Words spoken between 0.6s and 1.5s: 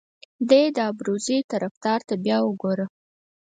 د ابروزي